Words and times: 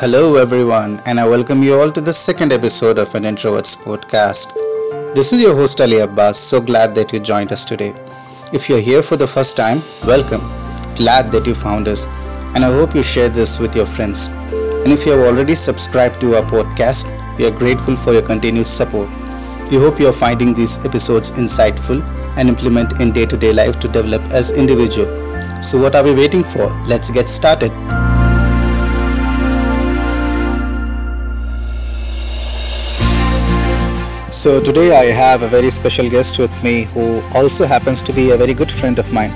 Hello, 0.00 0.36
everyone, 0.36 0.98
and 1.04 1.20
I 1.20 1.28
welcome 1.28 1.62
you 1.62 1.78
all 1.78 1.92
to 1.92 2.00
the 2.00 2.10
second 2.10 2.54
episode 2.54 2.96
of 2.96 3.14
an 3.14 3.24
Introverts 3.24 3.76
podcast. 3.76 4.54
This 5.14 5.30
is 5.34 5.42
your 5.42 5.54
host 5.54 5.78
Ali 5.78 5.98
Abbas. 5.98 6.38
So 6.38 6.58
glad 6.58 6.94
that 6.94 7.12
you 7.12 7.20
joined 7.20 7.52
us 7.52 7.66
today. 7.66 7.92
If 8.50 8.70
you're 8.70 8.80
here 8.80 9.02
for 9.02 9.18
the 9.18 9.26
first 9.26 9.58
time, 9.58 9.82
welcome. 10.06 10.40
Glad 10.94 11.30
that 11.32 11.46
you 11.46 11.54
found 11.54 11.86
us, 11.86 12.08
and 12.54 12.64
I 12.64 12.72
hope 12.72 12.94
you 12.94 13.02
share 13.02 13.28
this 13.28 13.60
with 13.60 13.76
your 13.76 13.84
friends. 13.84 14.28
And 14.28 14.90
if 14.90 15.04
you 15.04 15.12
have 15.12 15.26
already 15.26 15.54
subscribed 15.54 16.18
to 16.22 16.34
our 16.36 16.46
podcast, 16.56 17.04
we 17.36 17.44
are 17.46 17.50
grateful 17.50 17.94
for 17.94 18.14
your 18.14 18.22
continued 18.22 18.70
support. 18.70 19.10
We 19.70 19.76
hope 19.76 20.00
you 20.00 20.08
are 20.08 20.18
finding 20.24 20.54
these 20.54 20.82
episodes 20.86 21.32
insightful 21.32 22.00
and 22.38 22.48
implement 22.48 23.00
in 23.02 23.12
day 23.12 23.26
to 23.26 23.36
day 23.36 23.52
life 23.52 23.78
to 23.80 23.88
develop 23.88 24.22
as 24.32 24.50
individual. 24.50 25.62
So, 25.62 25.78
what 25.78 25.94
are 25.94 26.02
we 26.02 26.14
waiting 26.14 26.42
for? 26.42 26.70
Let's 26.86 27.10
get 27.10 27.28
started. 27.28 27.99
So, 34.40 34.58
today 34.58 34.96
I 34.96 35.12
have 35.12 35.42
a 35.42 35.48
very 35.48 35.68
special 35.68 36.08
guest 36.08 36.38
with 36.38 36.52
me 36.64 36.84
who 36.94 37.20
also 37.34 37.66
happens 37.66 38.00
to 38.00 38.10
be 38.10 38.30
a 38.30 38.38
very 38.38 38.54
good 38.54 38.72
friend 38.72 38.98
of 38.98 39.12
mine. 39.12 39.32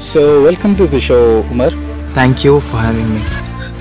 So, 0.00 0.40
welcome 0.40 0.76
to 0.76 0.86
the 0.86 1.00
show, 1.00 1.42
Umar. 1.50 1.70
Thank 2.18 2.44
you 2.44 2.60
for 2.60 2.76
having 2.76 3.08
me. 3.14 3.20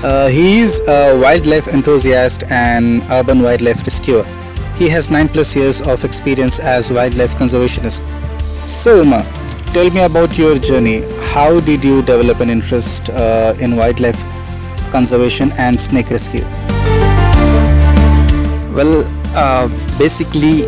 Uh, 0.03 0.27
he 0.27 0.61
is 0.61 0.81
a 0.87 1.19
wildlife 1.19 1.67
enthusiast 1.67 2.45
and 2.49 3.03
urban 3.11 3.43
wildlife 3.43 3.85
rescuer. 3.85 4.23
He 4.75 4.89
has 4.89 5.11
9 5.11 5.29
plus 5.29 5.55
years 5.55 5.81
of 5.81 6.03
experience 6.03 6.59
as 6.59 6.91
wildlife 6.91 7.35
conservationist. 7.35 8.01
So, 8.67 9.01
Umar, 9.01 9.21
tell 9.71 9.91
me 9.91 10.01
about 10.01 10.35
your 10.35 10.55
journey. 10.55 11.03
How 11.35 11.59
did 11.59 11.85
you 11.85 12.01
develop 12.01 12.39
an 12.39 12.49
interest 12.49 13.11
uh, 13.11 13.53
in 13.59 13.75
wildlife 13.75 14.23
conservation 14.91 15.51
and 15.59 15.79
snake 15.79 16.09
rescue? 16.09 16.43
Well, 18.73 19.05
uh, 19.35 19.67
basically, 19.99 20.63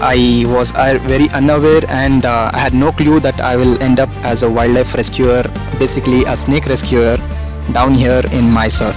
I 0.00 0.44
was 0.48 0.72
very 1.04 1.28
unaware 1.36 1.84
and 1.88 2.24
uh, 2.24 2.50
I 2.52 2.58
had 2.58 2.72
no 2.72 2.90
clue 2.92 3.20
that 3.20 3.40
I 3.40 3.56
will 3.56 3.80
end 3.82 4.00
up 4.00 4.08
as 4.24 4.42
a 4.42 4.50
wildlife 4.50 4.94
rescuer, 4.94 5.44
basically 5.78 6.24
a 6.24 6.36
snake 6.36 6.66
rescuer 6.66 7.16
down 7.72 7.94
here 7.94 8.22
in 8.32 8.50
Mysore. 8.50 8.94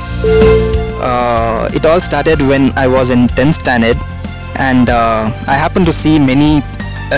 Uh, 1.03 1.69
it 1.73 1.85
all 1.85 1.99
started 1.99 2.39
when 2.41 2.71
I 2.77 2.87
was 2.87 3.09
in 3.09 3.27
10th 3.35 3.59
standard 3.59 3.97
and 4.55 4.89
uh, 4.89 5.29
I 5.47 5.55
happened 5.55 5.85
to 5.87 5.91
see 5.91 6.17
many 6.17 6.61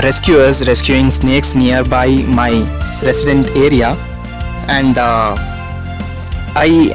rescuers 0.01 0.67
rescuing 0.67 1.09
snakes 1.09 1.55
nearby 1.55 2.07
my 2.27 2.51
resident 3.03 3.55
area 3.55 3.95
and 4.67 4.97
uh, 4.97 5.35
I 6.57 6.89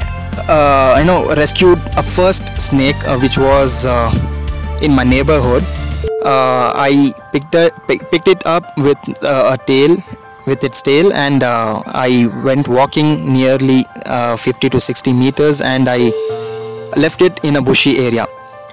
uh, 0.49 0.99
you 0.99 1.07
know 1.07 1.29
rescued 1.37 1.79
a 1.97 2.03
first 2.03 2.43
snake 2.59 2.97
which 3.23 3.39
was 3.39 3.87
in 4.81 4.95
my 4.95 5.05
neighborhood. 5.05 5.65
Uh, 6.25 6.73
I 6.75 7.13
picked 7.33 7.57
pick, 7.87 8.11
picked 8.11 8.29
it 8.29 8.45
up 8.47 8.65
with 8.77 8.99
uh, 9.25 9.57
a 9.57 9.59
tail 9.59 9.97
with 10.47 10.65
its 10.65 10.83
tail 10.83 11.13
and 11.13 11.43
uh, 11.43 11.83
I 11.87 12.29
went 12.45 12.69
walking 12.69 13.33
nearly 13.33 13.85
uh, 14.07 14.37
50 14.37 14.71
to 14.71 14.81
60 14.81 15.13
meters 15.13 15.61
and 15.61 15.89
I 15.89 16.11
left 16.97 17.23
it 17.23 17.39
in 17.45 17.57
a 17.57 17.63
bushy 17.63 17.99
area. 17.99 18.27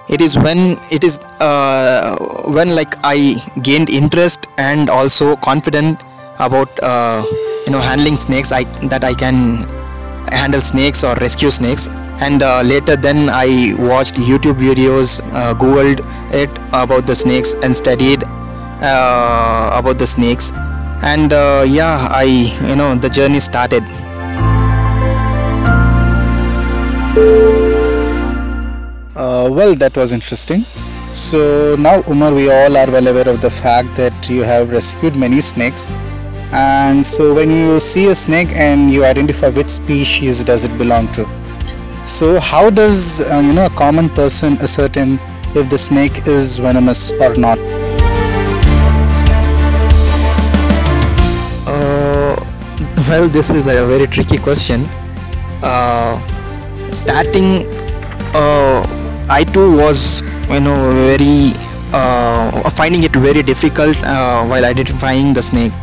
It 0.10 0.22
is 0.22 0.38
when 0.38 0.78
it 0.90 1.04
is 1.04 1.20
uh, 1.40 2.16
when 2.48 2.76
like 2.76 2.96
I 3.04 3.36
gained 3.62 3.90
interest 3.90 4.48
and 4.58 4.90
also 4.90 5.36
confident 5.36 6.02
about 6.40 6.70
uh, 6.82 7.24
you 7.66 7.72
know 7.72 7.82
handling 7.82 8.16
snakes 8.16 8.52
I 8.52 8.64
that 8.88 9.04
I 9.04 9.14
can 9.14 9.68
handle 10.32 10.62
snakes 10.62 11.04
or 11.04 11.16
rescue 11.16 11.50
snakes 11.50 11.90
and 12.22 12.42
uh, 12.42 12.62
later 12.62 12.96
then 12.96 13.30
i 13.30 13.74
watched 13.78 14.16
youtube 14.16 14.58
videos 14.58 15.22
uh, 15.34 15.54
googled 15.54 16.00
it 16.34 16.50
about 16.74 17.06
the 17.06 17.16
snakes 17.16 17.56
and 17.64 17.76
studied 17.76 18.24
uh, 18.82 19.72
about 19.80 19.98
the 20.00 20.08
snakes 20.08 20.52
and 21.04 21.34
uh, 21.34 21.64
yeah 21.68 22.08
i 22.12 22.24
you 22.70 22.76
know 22.76 22.96
the 22.96 23.10
journey 23.10 23.40
started 23.40 23.84
Uh, 29.16 29.50
well, 29.52 29.74
that 29.74 29.96
was 29.98 30.14
interesting. 30.14 30.62
So 31.12 31.76
now, 31.80 32.04
Umar, 32.08 32.34
we 32.34 32.50
all 32.52 32.78
are 32.78 32.90
well 32.92 33.08
aware 33.08 33.28
of 33.28 33.42
the 33.42 33.50
fact 33.50 33.96
that 33.96 34.30
you 34.30 34.44
have 34.44 34.70
rescued 34.72 35.16
many 35.16 35.42
snakes. 35.42 35.88
And 36.52 37.04
so, 37.06 37.34
when 37.34 37.50
you 37.52 37.80
see 37.80 38.08
a 38.10 38.16
snake 38.16 38.50
and 38.54 38.92
you 38.92 39.04
identify 39.06 39.50
which 39.50 39.70
species 39.70 40.44
does 40.44 40.66
it 40.66 40.78
belong 40.78 41.12
to, 41.14 41.26
so 42.08 42.40
how 42.40 42.70
does 42.70 43.30
uh, 43.30 43.40
you 43.44 43.52
know 43.52 43.66
a 43.66 43.70
common 43.70 44.08
person 44.10 44.54
ascertain 44.62 45.20
if 45.56 45.70
the 45.70 45.78
snake 45.78 46.26
is 46.26 46.58
venomous 46.58 47.12
or 47.20 47.36
not? 47.36 47.60
uh, 51.68 52.36
well 53.10 53.28
this 53.28 53.50
is 53.52 53.68
a 53.68 53.86
very 53.86 54.08
tricky 54.08 54.38
question 54.38 54.86
uh, 55.62 56.18
starting 56.94 57.68
uh, 58.34 58.80
i 59.30 59.44
too 59.44 59.76
was 59.76 60.22
you 60.50 60.62
know 60.62 60.80
very 61.12 61.52
uh, 61.92 62.70
finding 62.70 63.04
it 63.04 63.12
very 63.12 63.44
difficult 63.44 63.98
uh, 64.04 64.46
while 64.46 64.64
identifying 64.64 65.34
the 65.34 65.42
snake 65.42 65.74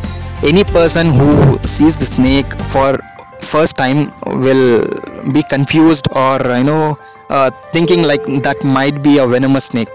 any 0.43 0.63
person 0.63 1.05
who 1.05 1.59
sees 1.63 1.99
the 1.99 2.05
snake 2.05 2.47
for 2.73 2.97
first 3.41 3.77
time 3.77 4.11
will 4.41 4.89
be 5.33 5.43
confused 5.43 6.07
or 6.11 6.39
you 6.57 6.63
know 6.63 6.97
uh, 7.29 7.49
thinking 7.71 8.03
like 8.03 8.23
that 8.43 8.63
might 8.63 9.01
be 9.03 9.17
a 9.17 9.27
venomous 9.27 9.65
snake. 9.65 9.89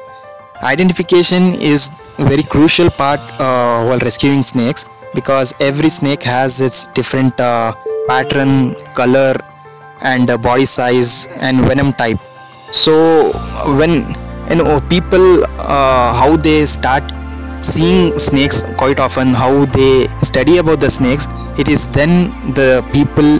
Identification 0.62 1.54
is 1.54 1.90
very 2.18 2.42
crucial 2.42 2.90
part 2.90 3.20
uh, 3.40 3.84
while 3.86 3.98
rescuing 3.98 4.42
snakes 4.42 4.84
because 5.14 5.54
every 5.60 5.88
snake 5.88 6.22
has 6.22 6.60
its 6.60 6.86
different 6.86 7.38
uh, 7.40 7.72
pattern 8.06 8.74
color 8.94 9.34
and 10.02 10.30
uh, 10.30 10.36
body 10.36 10.64
size 10.64 11.28
and 11.40 11.60
venom 11.66 11.92
type. 11.92 12.18
So 12.72 13.32
when 13.78 14.14
you 14.50 14.56
know 14.56 14.80
people 14.88 15.44
uh, 15.58 16.12
how 16.14 16.36
they 16.36 16.64
start 16.66 17.04
seeing 17.60 18.18
snakes 18.18 18.64
quite 18.76 18.98
often 18.98 19.28
how 19.28 19.64
they 19.66 20.08
study 20.22 20.56
about 20.56 20.80
the 20.80 20.88
snakes 20.88 21.28
it 21.58 21.68
is 21.68 21.86
then 21.88 22.30
the 22.54 22.82
people 22.90 23.38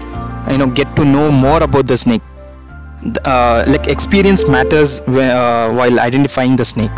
you 0.50 0.58
know 0.58 0.70
get 0.70 0.94
to 0.96 1.04
know 1.04 1.30
more 1.30 1.62
about 1.62 1.86
the 1.86 1.96
snake 1.96 2.22
uh, 3.24 3.64
like 3.66 3.86
experience 3.88 4.48
matters 4.48 5.00
uh, 5.02 5.72
while 5.76 6.00
identifying 6.00 6.56
the 6.56 6.64
snake 6.64 6.92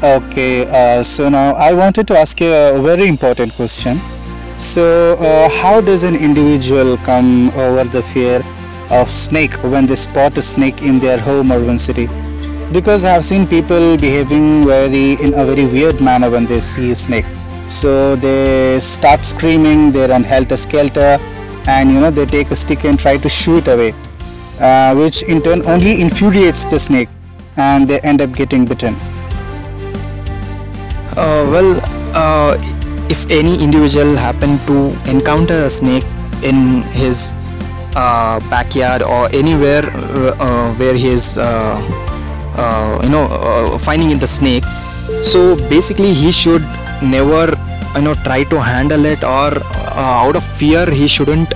Okay, 0.00 0.62
uh, 0.70 1.02
so 1.02 1.28
now 1.28 1.54
I 1.54 1.72
wanted 1.74 2.06
to 2.06 2.16
ask 2.16 2.40
you 2.40 2.52
a 2.52 2.80
very 2.80 3.08
important 3.08 3.52
question. 3.54 3.98
So, 4.56 5.16
uh, 5.18 5.48
how 5.60 5.80
does 5.80 6.04
an 6.04 6.14
individual 6.14 6.96
come 6.98 7.50
over 7.50 7.82
the 7.82 8.00
fear 8.00 8.40
of 8.90 9.08
snake 9.08 9.54
when 9.64 9.86
they 9.86 9.96
spot 9.96 10.38
a 10.38 10.42
snake 10.42 10.82
in 10.82 11.00
their 11.00 11.18
home 11.18 11.50
or 11.50 11.60
one 11.64 11.78
city? 11.78 12.06
Because 12.70 13.04
I 13.04 13.14
have 13.14 13.24
seen 13.24 13.44
people 13.48 13.96
behaving 13.96 14.66
very 14.66 15.14
in 15.14 15.34
a 15.34 15.44
very 15.44 15.66
weird 15.66 16.00
manner 16.00 16.30
when 16.30 16.46
they 16.46 16.60
see 16.60 16.92
a 16.92 16.94
snake. 16.94 17.26
So 17.68 18.16
they 18.16 18.78
start 18.80 19.24
screaming, 19.26 19.92
they 19.92 20.06
run 20.08 20.24
helter 20.24 20.56
skelter, 20.56 21.18
and 21.68 21.92
you 21.92 22.00
know 22.00 22.10
they 22.10 22.24
take 22.24 22.50
a 22.50 22.56
stick 22.56 22.84
and 22.84 22.98
try 22.98 23.18
to 23.18 23.28
shoo 23.28 23.58
it 23.58 23.68
away, 23.68 23.92
uh, 24.58 24.94
which 24.94 25.22
in 25.24 25.42
turn 25.42 25.60
only 25.66 26.00
infuriates 26.00 26.64
the 26.64 26.78
snake, 26.78 27.10
and 27.58 27.86
they 27.86 28.00
end 28.00 28.22
up 28.22 28.32
getting 28.32 28.64
bitten. 28.64 28.96
Uh, 31.12 31.44
well, 31.52 31.80
uh, 32.14 32.56
if 33.10 33.30
any 33.30 33.62
individual 33.62 34.16
happen 34.16 34.56
to 34.64 34.96
encounter 35.10 35.64
a 35.64 35.70
snake 35.70 36.04
in 36.42 36.82
his 36.96 37.32
uh, 37.96 38.40
backyard 38.48 39.02
or 39.02 39.28
anywhere 39.34 39.84
uh, 40.40 40.72
where 40.74 40.94
he 40.94 41.08
is, 41.08 41.36
uh, 41.36 41.76
uh, 42.56 43.00
you 43.02 43.10
know, 43.10 43.28
uh, 43.28 43.76
finding 43.78 44.10
in 44.10 44.18
the 44.18 44.26
snake, 44.26 44.64
so 45.22 45.56
basically 45.68 46.14
he 46.14 46.32
should 46.32 46.64
never, 47.02 47.54
you 47.96 48.02
know, 48.02 48.14
try 48.24 48.44
to 48.44 48.60
handle 48.60 49.04
it 49.04 49.22
or 49.24 49.50
uh, 49.54 50.24
out 50.24 50.36
of 50.36 50.44
fear 50.44 50.90
he 50.90 51.06
shouldn't. 51.08 51.52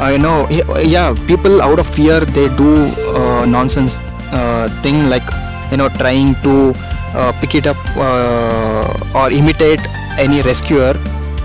Uh, 0.00 0.08
you 0.12 0.18
know, 0.18 0.46
he- 0.46 0.64
yeah, 0.90 1.12
people 1.26 1.60
out 1.62 1.78
of 1.78 1.86
fear 1.86 2.20
they 2.20 2.48
do 2.56 2.86
uh, 3.14 3.44
nonsense 3.46 4.00
uh, 4.32 4.68
thing 4.82 5.08
like 5.10 5.26
you 5.70 5.76
know 5.76 5.88
trying 5.88 6.34
to 6.42 6.72
uh, 7.14 7.32
pick 7.40 7.54
it 7.54 7.66
up 7.66 7.76
uh, 7.96 8.86
or 9.18 9.30
imitate 9.30 9.80
any 10.18 10.40
rescuer 10.42 10.94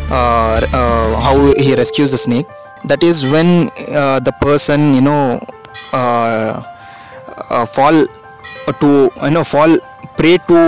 how 0.09 1.35
he 1.57 1.73
rescues 1.75 2.11
the 2.11 2.17
snake 2.17 2.45
that 2.85 3.01
is 3.03 3.23
when 3.33 3.65
the 4.27 4.33
person 4.39 4.93
you 4.95 5.01
know 5.01 5.39
fall 7.75 7.97
to 8.81 8.89
you 9.23 9.31
know 9.31 9.43
fall 9.43 9.77
prey 10.17 10.37
to 10.47 10.59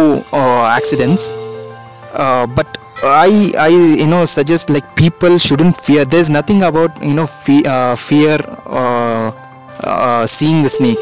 accidents 0.78 1.32
uh, 2.18 2.48
but 2.48 2.68
I 3.04 3.54
I 3.58 3.70
you 3.70 4.08
know 4.08 4.26
suggest 4.26 4.70
like 4.70 4.96
people 4.96 5.38
shouldn't 5.38 5.78
fear. 5.78 6.06
There's 6.06 6.30
nothing 6.30 6.64
about 6.64 6.98
you 7.02 7.14
know 7.14 7.28
fe- 7.28 7.64
uh, 7.66 7.96
fear 7.96 8.38
uh, 8.66 9.32
uh, 9.84 10.26
seeing 10.26 10.64
the 10.64 10.70
snake 10.70 10.98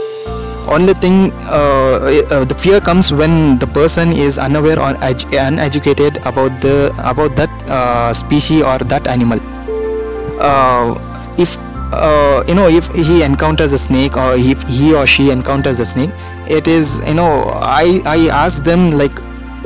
only 0.67 0.93
thing 0.97 1.31
uh, 1.45 1.99
the 2.43 2.55
fear 2.57 2.81
comes 2.81 3.13
when 3.13 3.59
the 3.59 3.67
person 3.67 4.11
is 4.11 4.39
unaware 4.39 4.79
or 4.81 4.93
edu- 5.05 5.29
uneducated 5.37 6.17
about 6.25 6.59
the 6.61 6.89
about 7.05 7.35
that 7.37 7.53
species 8.15 8.63
or 8.63 8.79
that 8.79 9.05
animal 9.07 9.37
if 11.37 11.57
uh, 11.93 12.43
you 12.47 12.55
know 12.55 12.67
if 12.67 12.87
he 12.95 13.23
encounters 13.23 13.73
a 13.73 13.77
snake 13.77 14.17
or 14.17 14.33
if 14.35 14.63
he 14.67 14.93
or 14.95 15.05
she 15.05 15.29
encounters 15.31 15.79
a 15.79 15.85
snake 15.85 16.09
it 16.47 16.67
is 16.67 17.01
you 17.07 17.13
know 17.13 17.43
i 17.61 18.01
i 18.05 18.27
ask 18.29 18.63
them 18.63 18.91
like 18.91 19.13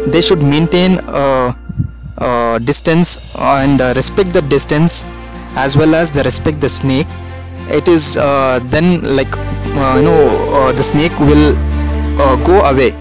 they 0.08 0.22
should 0.22 0.44
maintain 0.44 0.98
a, 1.08 1.56
a 2.18 2.60
distance 2.64 3.36
and 3.38 3.82
uh, 3.82 3.94
respect 3.96 4.34
the 4.34 4.42
distance 4.44 5.06
as 5.56 5.78
well 5.78 5.96
as 5.96 6.12
they 6.12 6.24
respect 6.24 6.60
the 6.60 6.70
snake 6.70 7.08
it 7.70 7.88
is 7.88 8.18
uh, 8.18 8.60
then 8.64 9.02
like 9.16 9.32
uh, 9.38 9.96
you 9.98 10.04
know 10.04 10.24
uh, 10.54 10.72
the 10.74 10.84
snake 10.84 11.18
will 11.20 11.56
uh, 12.22 12.36
go 12.44 12.62
away 12.62 12.96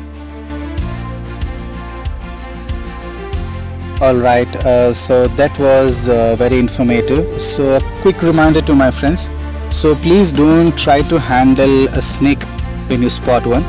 All 4.00 4.14
right, 4.14 4.46
uh, 4.64 4.92
so 4.92 5.26
that 5.26 5.58
was 5.58 6.08
uh, 6.08 6.36
very 6.36 6.60
informative. 6.60 7.40
So, 7.40 7.78
a 7.78 7.80
quick 8.00 8.22
reminder 8.22 8.60
to 8.60 8.72
my 8.76 8.92
friends 8.92 9.28
so, 9.70 9.94
please 9.94 10.32
don't 10.32 10.76
try 10.78 11.02
to 11.02 11.20
handle 11.20 11.88
a 11.88 12.00
snake 12.00 12.42
when 12.88 13.02
you 13.02 13.10
spot 13.10 13.46
one. 13.46 13.62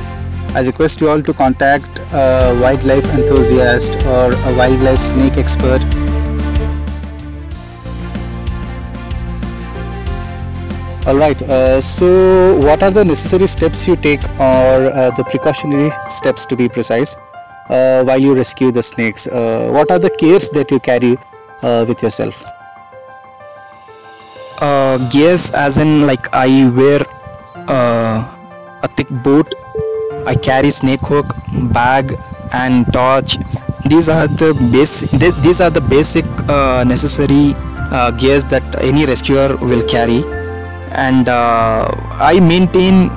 I 0.55 0.61
request 0.61 1.01
you 1.01 1.09
all 1.09 1.21
to 1.21 1.33
contact 1.33 1.99
a 2.11 2.57
wildlife 2.61 3.05
enthusiast 3.13 3.95
or 4.05 4.33
a 4.33 4.55
wildlife 4.55 4.99
snake 4.99 5.37
expert. 5.37 5.83
All 11.07 11.15
right, 11.15 11.41
uh, 11.41 11.81
so 11.81 12.59
what 12.59 12.83
are 12.83 12.91
the 12.91 13.03
necessary 13.03 13.47
steps 13.47 13.87
you 13.87 13.95
take 13.95 14.23
or 14.39 14.91
uh, 14.93 15.11
the 15.11 15.23
precautionary 15.23 15.89
steps 16.07 16.45
to 16.45 16.55
be 16.55 16.69
precise? 16.69 17.15
uh, 17.69 18.03
while 18.03 18.19
you 18.19 18.35
rescue 18.35 18.71
the 18.71 18.81
snakes? 18.81 19.27
Uh, 19.27 19.69
what 19.71 19.91
are 19.91 19.99
the 19.99 20.09
cares 20.09 20.49
that 20.51 20.71
you 20.71 20.79
carry 20.79 21.17
uh, 21.61 21.85
with 21.87 22.01
yourself? 22.03 22.43
uh, 24.61 24.97
gears 25.09 25.51
as 25.51 25.77
in 25.77 26.05
like 26.05 26.27
i 26.33 26.69
wear 26.75 26.99
uh, 27.67 28.19
a 28.83 28.87
thick 28.95 29.07
boot 29.23 29.47
i 30.31 30.35
carry 30.35 30.69
snake 30.69 31.01
hook 31.11 31.35
bag 31.73 32.13
and 32.53 32.85
torch. 32.93 33.37
These 33.85 34.09
are 34.09 34.27
the 34.27 34.53
basic 34.71 35.09
these 35.45 35.61
are 35.61 35.69
the 35.69 35.81
basic 35.81 36.25
uh, 36.47 36.83
necessary 36.85 37.53
uh, 37.91 38.11
gears 38.11 38.45
that 38.53 38.63
any 38.81 39.05
rescuer 39.05 39.55
will 39.57 39.83
carry. 39.87 40.21
And 40.91 41.29
uh, 41.29 41.89
i 42.19 42.39
maintain 42.39 43.09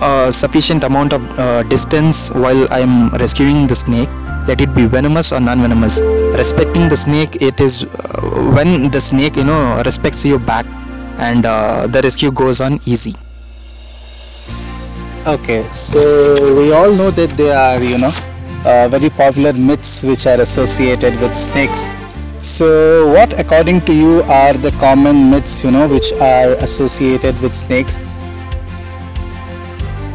a 0.00 0.30
sufficient 0.30 0.84
amount 0.84 1.12
of 1.12 1.22
uh, 1.38 1.62
distance 1.64 2.30
while 2.30 2.66
i 2.72 2.80
am 2.80 3.10
rescuing 3.24 3.66
the 3.66 3.74
snake. 3.74 4.10
Let 4.48 4.60
it 4.62 4.74
be 4.74 4.86
venomous 4.86 5.32
or 5.32 5.40
non-venomous. 5.40 6.00
Respecting 6.42 6.88
the 6.88 6.96
snake 6.96 7.42
it 7.42 7.60
is 7.60 7.84
uh, 7.84 8.20
when 8.56 8.90
the 8.90 9.00
snake 9.00 9.36
you 9.36 9.44
know 9.44 9.82
respects 9.84 10.24
your 10.24 10.38
back 10.38 10.66
and 11.18 11.44
uh, 11.44 11.86
the 11.86 12.00
rescue 12.00 12.30
goes 12.32 12.60
on 12.60 12.78
easy 12.86 13.14
Okay, 15.28 15.62
so 15.70 16.00
we 16.56 16.72
all 16.72 16.90
know 16.96 17.10
that 17.10 17.28
there 17.36 17.54
are, 17.54 17.82
you 17.84 17.98
know, 17.98 18.12
uh, 18.64 18.88
very 18.88 19.10
popular 19.10 19.52
myths 19.52 20.02
which 20.02 20.26
are 20.26 20.40
associated 20.40 21.20
with 21.20 21.34
snakes. 21.34 21.88
So, 22.40 23.08
what, 23.12 23.38
according 23.38 23.82
to 23.82 23.92
you, 23.94 24.22
are 24.22 24.54
the 24.54 24.70
common 24.80 25.28
myths, 25.30 25.64
you 25.64 25.72
know, 25.72 25.86
which 25.86 26.14
are 26.14 26.52
associated 26.64 27.38
with 27.42 27.52
snakes? 27.52 28.00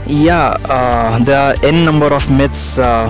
yeah 0.08 0.58
uh, 0.68 1.18
there 1.24 1.40
are 1.40 1.56
n 1.64 1.86
number 1.86 2.12
of 2.14 2.30
myths 2.30 2.78
uh, 2.78 3.10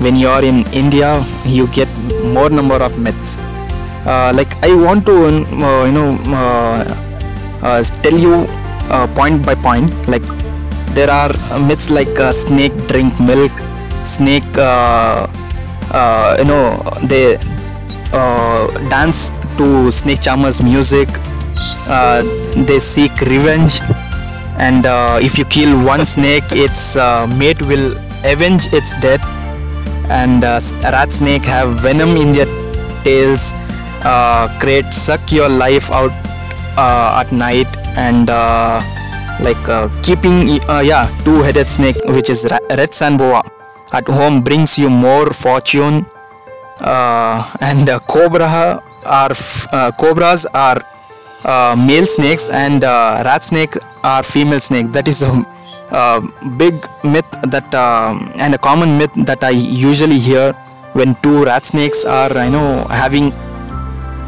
when 0.00 0.16
you 0.16 0.28
are 0.28 0.42
in 0.42 0.66
india 0.72 1.22
you 1.46 1.68
get 1.68 1.88
more 2.34 2.50
number 2.50 2.74
of 2.82 2.98
myths 2.98 3.38
uh, 4.10 4.32
like 4.34 4.50
i 4.64 4.74
want 4.74 5.06
to 5.06 5.14
uh, 5.14 5.84
you 5.86 5.94
know 5.94 6.18
uh, 6.34 7.82
tell 8.02 8.18
you 8.26 8.44
point 9.14 9.46
by 9.46 9.54
point 9.54 9.88
like 10.08 10.41
there 10.94 11.10
are 11.10 11.32
myths 11.66 11.90
like 11.90 12.18
uh, 12.18 12.32
snake 12.32 12.76
drink 12.88 13.18
milk 13.20 13.52
snake 14.04 14.44
uh, 14.56 15.26
uh, 15.92 16.36
you 16.38 16.44
know 16.44 16.82
they 17.06 17.36
uh, 18.12 18.66
dance 18.88 19.30
to 19.56 19.90
snake 19.90 20.20
charmers 20.20 20.62
music. 20.62 21.08
Uh, 21.86 22.22
they 22.66 22.78
seek 22.78 23.12
revenge. 23.22 23.80
And 24.58 24.86
uh, 24.86 25.18
if 25.20 25.38
you 25.38 25.44
kill 25.46 25.84
one 25.84 26.04
snake 26.04 26.44
its 26.50 26.96
mate 27.38 27.62
will 27.62 27.96
avenge 28.24 28.72
its 28.72 28.94
death. 29.00 29.22
And 30.10 30.42
rat 30.42 31.12
snake 31.12 31.42
have 31.42 31.80
venom 31.80 32.16
in 32.16 32.32
their 32.32 32.50
tails. 33.04 33.54
Kraits 34.60 34.96
suck 34.96 35.32
your 35.32 35.48
life 35.48 35.90
out 35.90 36.12
at 36.76 37.32
night. 37.32 37.68
And 37.96 38.28
like 39.42 39.68
uh, 39.68 39.88
keeping 40.02 40.48
uh, 40.68 40.80
yeah 40.80 41.10
two-headed 41.24 41.68
snake 41.68 41.96
which 42.08 42.30
is 42.30 42.46
red 42.50 42.92
sand 42.92 43.18
boa. 43.18 43.42
At 43.92 44.06
home 44.06 44.42
brings 44.42 44.78
you 44.78 44.88
more 44.88 45.30
fortune 45.30 46.06
uh, 46.80 47.44
and 47.60 47.88
uh, 47.88 47.98
cobra 48.00 48.80
are 49.04 49.32
uh, 49.72 49.90
cobras 49.98 50.46
are 50.54 50.80
uh, 51.44 51.74
male 51.76 52.06
snakes 52.06 52.48
and 52.48 52.84
uh, 52.84 53.22
rat 53.24 53.42
snake 53.42 53.74
are 54.02 54.22
female 54.22 54.60
snake. 54.60 54.88
That 54.92 55.08
is 55.08 55.22
a 55.22 55.30
uh, 55.90 56.20
big 56.56 56.74
myth 57.04 57.28
that 57.50 57.68
uh, 57.74 58.14
and 58.40 58.54
a 58.54 58.58
common 58.58 58.96
myth 58.96 59.12
that 59.26 59.44
i 59.44 59.50
usually 59.50 60.18
hear 60.18 60.52
when 60.94 61.14
two 61.16 61.44
rat 61.44 61.66
snakes 61.66 62.04
are 62.04 62.32
you 62.44 62.50
know 62.50 62.84
having 62.88 63.32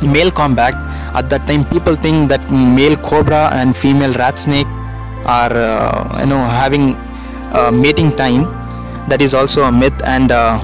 male 0.02 0.30
combat. 0.30 0.74
At 1.14 1.30
that 1.30 1.46
time 1.46 1.64
people 1.64 1.94
think 1.94 2.28
that 2.28 2.50
male 2.50 2.96
cobra 2.96 3.50
and 3.54 3.74
female 3.74 4.12
rat 4.14 4.38
snake 4.38 4.66
are 5.26 5.52
uh, 5.52 6.20
you 6.20 6.26
know 6.26 6.42
having 6.42 6.94
uh, 7.52 7.70
mating 7.70 8.10
time. 8.16 8.44
That 9.08 9.20
is 9.20 9.34
also 9.34 9.64
a 9.64 9.72
myth 9.72 10.00
and 10.06 10.32
uh, 10.32 10.58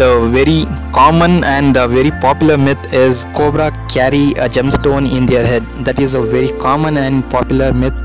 the 0.00 0.28
very 0.32 0.64
common 0.92 1.44
and 1.44 1.76
very 1.76 2.10
popular 2.10 2.56
myth 2.56 2.80
is 2.92 3.26
cobra 3.36 3.70
carry 3.88 4.32
a 4.40 4.48
gemstone 4.48 5.04
in 5.06 5.26
their 5.26 5.46
head. 5.46 5.62
That 5.84 6.00
is 6.00 6.14
a 6.14 6.22
very 6.22 6.48
common 6.58 6.96
and 6.96 7.28
popular 7.30 7.72
myth 7.72 7.96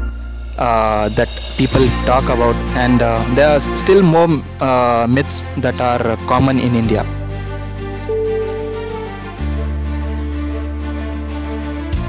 uh, 0.58 1.10
that 1.10 1.29
people 1.58 1.86
talk 2.05 2.25
about. 2.25 2.55
And 2.75 3.01
uh, 3.01 3.24
there 3.36 3.50
are 3.55 3.60
still 3.60 4.03
more 4.03 4.27
uh, 4.60 5.08
myths 5.10 5.43
that 5.58 5.79
are 5.79 6.17
common 6.27 6.60
in 6.60 6.75
india 6.75 7.23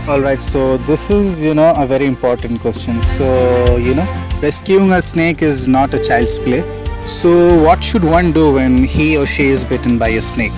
All 0.06 0.20
right, 0.20 0.42
so 0.42 0.76
this 0.76 1.11
is, 1.11 1.44
you 1.44 1.54
know, 1.54 1.73
a 1.76 1.87
very 1.87 2.04
important 2.04 2.61
question. 2.61 3.00
So, 3.00 3.78
you 3.78 3.94
know, 3.94 4.06
rescuing 4.42 4.92
a 4.92 5.00
snake 5.00 5.40
is 5.40 5.66
not 5.66 5.94
a 5.94 5.99
child's 5.99 6.38
play. 6.38 6.62
So, 7.06 7.62
what 7.62 7.82
should 7.82 8.04
one 8.04 8.32
do 8.32 8.54
when 8.54 8.82
he 8.84 9.16
or 9.16 9.26
she 9.26 9.44
is 9.44 9.64
bitten 9.64 9.99
by 9.99 10.08
a 10.08 10.23
snake? 10.23 10.52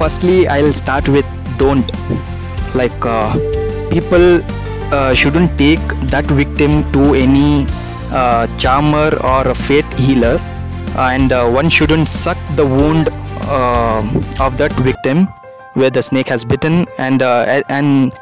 firstly 0.00 0.46
i'll 0.54 0.72
start 0.78 1.08
with 1.08 1.26
don't 1.60 1.90
like 2.80 3.06
uh, 3.12 3.32
people 3.90 4.26
uh, 4.96 5.14
shouldn't 5.14 5.50
take 5.62 5.84
that 6.14 6.26
victim 6.40 6.72
to 6.92 7.14
any 7.14 7.64
uh, 8.12 8.46
charmer 8.58 9.08
or 9.32 9.48
a 9.48 9.54
fate 9.54 9.90
healer 9.94 10.36
and 11.10 11.32
uh, 11.32 11.48
one 11.48 11.68
shouldn't 11.70 12.08
suck 12.08 12.36
the 12.56 12.66
wound 12.66 13.08
uh, 13.58 14.02
of 14.46 14.58
that 14.58 14.72
victim 14.90 15.26
where 15.78 15.90
the 15.90 16.02
snake 16.02 16.28
has 16.28 16.44
bitten 16.44 16.86
and 16.98 17.22
uh, 17.22 17.62
and 17.68 18.12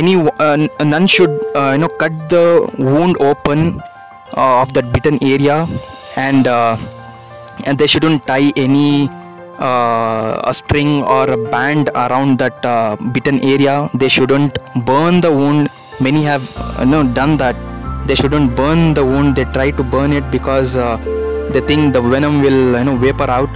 any 0.00 0.14
uh, 0.40 0.56
none 0.80 1.06
should 1.06 1.34
uh, 1.54 1.72
you 1.74 1.80
know 1.82 1.92
cut 2.02 2.14
the 2.30 2.46
wound 2.78 3.14
open 3.20 3.82
of 4.34 4.72
that 4.72 4.86
bitten 4.94 5.18
area 5.22 5.66
and 6.16 6.46
and 7.66 7.78
they 7.78 7.86
shouldn't 7.86 8.26
tie 8.26 8.50
any 8.56 9.08
uh, 9.58 10.42
a 10.44 10.52
string 10.52 11.02
or 11.02 11.30
a 11.30 11.38
band 11.50 11.90
around 11.94 12.38
that 12.38 12.58
uh, 12.64 12.96
bitten 13.12 13.38
area. 13.42 13.88
They 13.94 14.08
shouldn't 14.08 14.58
burn 14.84 15.20
the 15.20 15.32
wound. 15.32 15.68
Many 16.00 16.22
have 16.24 16.44
you 16.80 16.86
know 16.86 17.06
done 17.12 17.36
that. 17.38 17.56
They 18.06 18.14
shouldn't 18.14 18.56
burn 18.56 18.94
the 18.94 19.04
wound. 19.04 19.36
They 19.36 19.44
try 19.44 19.70
to 19.70 19.82
burn 19.82 20.12
it 20.12 20.30
because 20.30 20.76
uh, 20.76 20.96
they 21.52 21.60
think 21.60 21.92
the 21.94 22.02
venom 22.02 22.42
will 22.42 22.78
you 22.78 22.84
know 22.84 22.96
vapor 22.96 23.30
out 23.30 23.50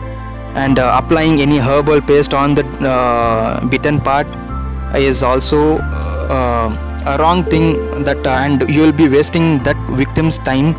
and 0.64 0.78
uh, 0.78 1.00
applying 1.00 1.40
any 1.40 1.58
herbal 1.58 2.00
paste 2.00 2.34
on 2.34 2.54
the 2.54 2.64
uh, 2.94 3.66
bitten 3.72 3.98
part 4.00 4.26
is 4.94 5.22
also 5.22 5.78
uh, 5.78 6.68
a 7.06 7.16
wrong 7.18 7.42
thing 7.44 7.66
that 8.04 8.26
uh, 8.26 8.44
and 8.44 8.68
you 8.68 8.82
will 8.82 8.96
be 9.00 9.08
wasting 9.08 9.58
that 9.68 9.76
victim's 10.02 10.38
time 10.38 10.74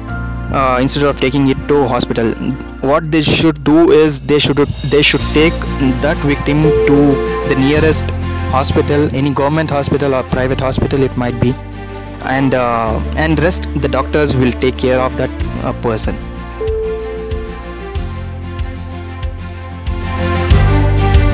uh, 0.53 0.77
instead 0.81 1.03
of 1.03 1.19
taking 1.19 1.47
it 1.47 1.67
to 1.67 1.87
hospital. 1.87 2.33
What 2.81 3.11
they 3.11 3.21
should 3.21 3.63
do 3.63 3.91
is 3.91 4.21
they 4.21 4.39
should 4.39 4.57
they 4.95 5.01
should 5.01 5.25
take 5.33 5.57
that 6.05 6.17
victim 6.17 6.63
to 6.89 6.97
the 7.49 7.55
nearest 7.59 8.09
hospital 8.55 9.07
any 9.13 9.31
government 9.33 9.69
hospital 9.69 10.15
or 10.15 10.23
private 10.23 10.59
hospital 10.59 11.03
it 11.03 11.15
might 11.17 11.39
be 11.39 11.53
and 12.37 12.53
uh, 12.53 12.99
and 13.17 13.39
rest. 13.39 13.69
The 13.75 13.87
doctors 13.87 14.35
will 14.35 14.51
take 14.51 14.77
care 14.77 14.99
of 14.99 15.17
that 15.17 15.29
uh, 15.63 15.73
person 15.81 16.28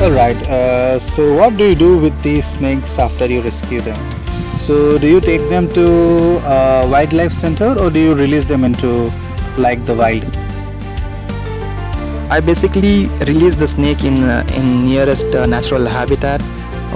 All 0.06 0.12
right. 0.12 0.40
Uh, 0.44 1.00
so, 1.00 1.34
what 1.34 1.58
do 1.58 1.68
you 1.68 1.74
do 1.74 1.98
with 1.98 2.16
these 2.22 2.46
snakes 2.46 3.00
after 3.00 3.26
you 3.26 3.42
rescue 3.42 3.82
them? 3.82 3.98
So, 4.56 5.00
do 5.00 5.08
you 5.08 5.20
take 5.20 5.50
them 5.50 5.68
to 5.70 5.86
a 6.46 6.88
wildlife 6.88 7.32
center 7.32 7.74
or 7.76 7.90
do 7.90 8.00
you 8.00 8.14
release 8.14 8.46
them 8.46 8.64
into 8.64 9.12
like 9.58 9.84
the 9.86 9.96
wild? 9.96 10.24
I 12.30 12.40
basically 12.40 13.08
release 13.26 13.56
the 13.56 13.66
snake 13.66 14.04
in 14.04 14.22
uh, 14.24 14.46
in 14.56 14.86
nearest 14.86 15.34
uh, 15.34 15.48
natural 15.48 15.88
habitat 15.88 16.40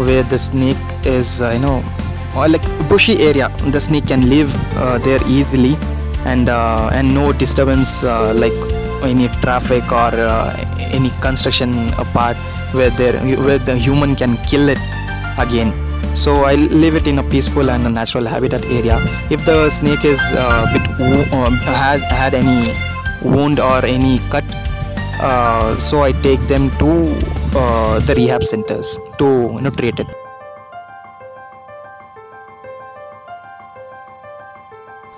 where 0.05 0.21
the 0.21 0.37
snake 0.37 0.85
is 1.03 1.41
uh, 1.41 1.49
you 1.55 1.61
know 1.65 1.81
or 2.37 2.47
like 2.47 2.67
bushy 2.89 3.17
area 3.23 3.49
the 3.77 3.81
snake 3.81 4.05
can 4.05 4.29
live 4.29 4.53
uh, 4.77 4.99
there 4.99 5.21
easily 5.25 5.73
and 6.25 6.47
uh, 6.47 6.91
and 6.93 7.11
no 7.11 7.33
disturbance 7.33 8.03
uh, 8.03 8.31
like 8.35 8.61
any 9.01 9.29
traffic 9.41 9.91
or 9.91 10.13
any 10.93 11.09
construction 11.21 11.73
uh, 11.97 12.03
part 12.13 12.37
where 12.73 12.89
there 12.91 13.17
where 13.47 13.59
the 13.59 13.75
human 13.75 14.15
can 14.15 14.37
kill 14.51 14.69
it 14.69 14.81
again 15.37 15.73
so 16.15 16.43
i 16.51 16.55
leave 16.55 16.95
it 16.95 17.07
in 17.07 17.19
a 17.19 17.23
peaceful 17.23 17.69
and 17.69 17.85
a 17.85 17.89
natural 17.89 18.25
habitat 18.25 18.63
area 18.65 18.97
if 19.29 19.43
the 19.45 19.69
snake 19.69 20.05
is 20.05 20.21
uh, 20.35 20.65
bit 20.73 20.83
um, 21.33 21.53
had 21.83 22.01
had 22.21 22.33
any 22.33 22.73
wound 23.23 23.59
or 23.59 23.83
any 23.85 24.19
cut 24.29 24.43
uh, 25.19 25.77
so 25.77 26.01
I 26.01 26.13
take 26.13 26.39
them 26.47 26.71
to 26.79 27.11
uh, 27.51 27.99
the 27.99 28.15
rehab 28.15 28.43
centers 28.43 28.97
to 29.19 29.51
you 29.51 29.61
know 29.61 29.69
treat 29.69 29.99
it. 29.99 30.07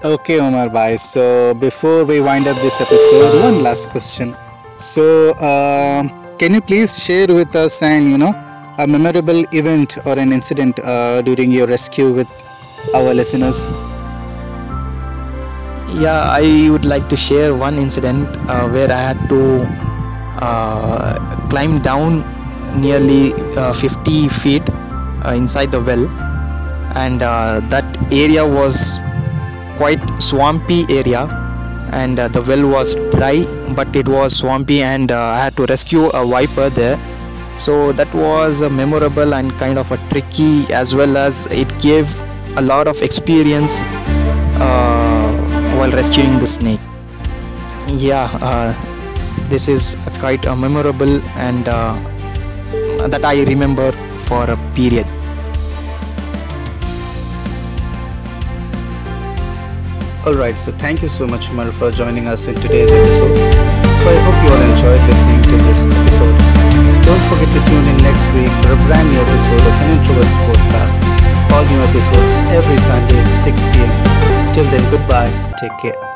Okay, 0.03 0.41
Umar 0.41 0.69
Bhai. 0.69 0.97
So, 0.97 1.53
before 1.53 2.03
we 2.05 2.19
wind 2.19 2.47
up 2.47 2.57
this 2.65 2.81
episode, 2.81 3.43
one 3.45 3.61
last 3.61 3.91
question. 3.93 4.33
So, 4.77 5.37
uh, 5.37 6.09
can 6.41 6.55
you 6.55 6.61
please 6.69 6.91
share 7.05 7.27
with 7.27 7.55
us 7.55 7.83
and 7.83 8.09
you 8.11 8.17
know 8.17 8.33
a 8.83 8.85
memorable 8.87 9.41
event 9.59 9.97
or 10.07 10.17
an 10.17 10.31
incident 10.37 10.79
uh, 10.79 11.21
during 11.21 11.51
your 11.51 11.67
rescue 11.67 12.11
with 12.11 12.31
our 12.95 13.13
listeners? 13.13 13.67
Yeah, 16.03 16.21
I 16.41 16.67
would 16.71 16.83
like 16.83 17.07
to 17.09 17.15
share 17.15 17.53
one 17.53 17.75
incident 17.75 18.25
uh, 18.49 18.67
where 18.69 18.91
I 18.91 19.01
had 19.09 19.29
to 19.29 19.41
uh, 20.41 21.47
climb 21.49 21.77
down 21.77 22.25
nearly 22.81 23.33
uh, 23.55 23.73
50 23.73 24.27
feet 24.29 24.63
uh, 25.23 25.33
inside 25.35 25.69
the 25.69 25.79
well, 25.79 26.07
and 26.97 27.21
uh, 27.21 27.59
that 27.69 27.85
area 28.11 28.43
was 28.43 28.99
quite 29.77 30.01
swampy 30.19 30.85
area, 30.89 31.21
and 31.91 32.19
uh, 32.19 32.27
the 32.27 32.41
well 32.41 32.67
was 32.67 32.95
dry, 33.11 33.45
but 33.75 33.95
it 33.95 34.07
was 34.07 34.35
swampy, 34.35 34.81
and 34.81 35.11
uh, 35.11 35.19
I 35.19 35.39
had 35.43 35.55
to 35.57 35.65
rescue 35.65 36.07
a 36.07 36.25
viper 36.25 36.69
there. 36.69 36.99
So 37.57 37.91
that 37.93 38.13
was 38.15 38.61
a 38.61 38.69
memorable 38.69 39.33
and 39.33 39.51
kind 39.53 39.77
of 39.77 39.91
a 39.91 39.97
tricky, 40.09 40.65
as 40.73 40.95
well 40.95 41.17
as 41.17 41.47
it 41.47 41.67
gave 41.79 42.09
a 42.57 42.61
lot 42.61 42.87
of 42.87 43.01
experience 43.01 43.83
uh, 43.83 45.31
while 45.77 45.91
rescuing 45.91 46.39
the 46.39 46.47
snake. 46.47 46.79
Yeah, 47.87 48.29
uh, 48.41 48.73
this 49.49 49.67
is 49.67 49.97
quite 50.19 50.45
a 50.45 50.55
memorable 50.55 51.21
and 51.35 51.67
uh, 51.67 51.93
that 53.07 53.25
I 53.25 53.43
remember 53.43 53.91
for 54.15 54.49
a 54.49 54.57
period. 54.73 55.07
Alright, 60.21 60.59
so 60.59 60.71
thank 60.71 61.01
you 61.01 61.07
so 61.07 61.25
much, 61.25 61.49
Umar, 61.49 61.71
for 61.71 61.89
joining 61.89 62.27
us 62.27 62.47
in 62.47 62.53
today's 62.53 62.93
episode. 62.93 63.33
So 63.97 64.05
I 64.05 64.17
hope 64.21 64.37
you 64.45 64.53
all 64.53 64.61
enjoyed 64.69 65.01
listening 65.09 65.41
to 65.49 65.57
this 65.65 65.83
episode. 65.85 66.37
Don't 67.01 67.23
forget 67.25 67.49
to 67.57 67.61
tune 67.65 67.85
in 67.89 67.97
next 68.05 68.29
week 68.37 68.53
for 68.61 68.73
a 68.73 68.79
brand 68.85 69.09
new 69.09 69.17
episode 69.17 69.65
of 69.65 69.73
an 69.81 69.97
Introverts 69.97 70.37
Podcast. 70.45 71.01
All 71.49 71.65
new 71.65 71.81
episodes 71.89 72.37
every 72.53 72.77
Sunday 72.77 73.17
at 73.17 73.31
6 73.31 73.65
pm. 73.73 74.53
Till 74.53 74.65
then, 74.65 74.85
goodbye. 74.91 75.33
Take 75.59 75.73
care. 75.81 76.10